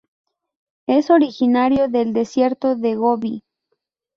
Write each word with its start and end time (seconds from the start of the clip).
Es 0.87 1.11
originario 1.11 1.87
del 1.87 2.11
Desierto 2.11 2.75
de 2.75 2.95
Gobi. 2.95 3.43